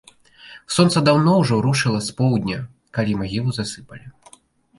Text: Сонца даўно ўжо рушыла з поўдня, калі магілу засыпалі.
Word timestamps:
Сонца 0.77 1.03
даўно 1.07 1.31
ўжо 1.41 1.59
рушыла 1.65 1.99
з 2.07 2.15
поўдня, 2.23 2.57
калі 2.99 3.13
магілу 3.21 3.49
засыпалі. 3.61 4.05